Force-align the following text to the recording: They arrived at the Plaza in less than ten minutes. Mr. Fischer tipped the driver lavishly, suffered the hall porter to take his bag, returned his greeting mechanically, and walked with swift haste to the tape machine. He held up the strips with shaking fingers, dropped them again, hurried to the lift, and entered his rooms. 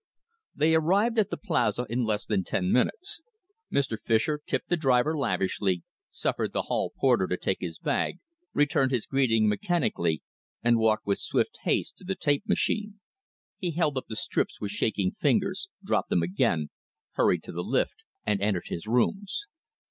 They 0.55 0.73
arrived 0.73 1.19
at 1.19 1.29
the 1.29 1.37
Plaza 1.37 1.85
in 1.87 2.05
less 2.05 2.25
than 2.25 2.43
ten 2.43 2.71
minutes. 2.71 3.21
Mr. 3.71 4.01
Fischer 4.01 4.39
tipped 4.43 4.67
the 4.67 4.75
driver 4.75 5.15
lavishly, 5.15 5.83
suffered 6.09 6.53
the 6.53 6.63
hall 6.63 6.91
porter 6.97 7.27
to 7.27 7.37
take 7.37 7.59
his 7.59 7.77
bag, 7.77 8.17
returned 8.51 8.89
his 8.89 9.05
greeting 9.05 9.47
mechanically, 9.47 10.23
and 10.63 10.79
walked 10.79 11.05
with 11.05 11.19
swift 11.19 11.59
haste 11.65 11.97
to 11.99 12.03
the 12.03 12.15
tape 12.15 12.47
machine. 12.47 12.99
He 13.59 13.73
held 13.73 13.95
up 13.95 14.07
the 14.09 14.15
strips 14.15 14.59
with 14.59 14.71
shaking 14.71 15.11
fingers, 15.11 15.69
dropped 15.85 16.09
them 16.09 16.23
again, 16.23 16.71
hurried 17.11 17.43
to 17.43 17.51
the 17.51 17.61
lift, 17.61 18.03
and 18.25 18.41
entered 18.41 18.69
his 18.69 18.87
rooms. 18.87 19.45